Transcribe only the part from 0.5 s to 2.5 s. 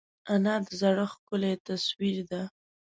د زړښت ښکلی تصویر ده